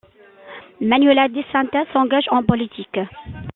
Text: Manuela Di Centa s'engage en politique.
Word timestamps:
Manuela 0.79 1.27
Di 1.27 1.43
Centa 1.51 1.85
s'engage 1.93 2.27
en 2.31 2.41
politique. 2.43 2.99